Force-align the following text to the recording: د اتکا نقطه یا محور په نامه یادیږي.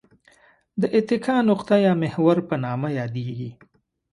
د 0.81 0.83
اتکا 0.97 1.35
نقطه 1.49 1.75
یا 1.85 1.93
محور 2.03 2.37
په 2.47 2.55
نامه 2.65 2.89
یادیږي. 2.99 3.49